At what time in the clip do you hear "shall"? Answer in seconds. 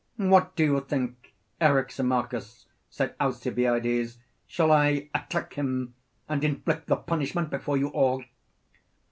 4.47-4.71